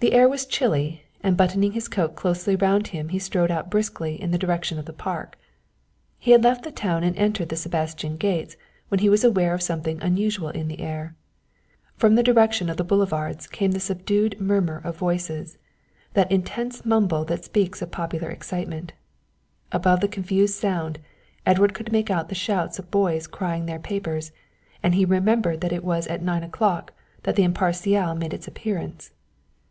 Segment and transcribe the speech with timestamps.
[0.00, 4.20] The air was chilly, and buttoning his coat closely round him he strode out briskly
[4.20, 5.38] in the direction of the park.
[6.18, 8.56] He had left the town and entered the Sebastin Gates
[8.88, 11.14] when he was aware of something unusual in the air.
[11.96, 15.56] From the direction of the boulevards came the subdued murmur of voices,
[16.14, 18.94] that intense mumble that speaks of popular excitement.
[19.70, 20.98] Above the confused sound
[21.46, 24.32] Edward could make out the shouts of boys crying their papers,
[24.82, 26.92] and he remembered that it was at nine o'clock
[27.22, 29.12] that the Imparcial made its appearance.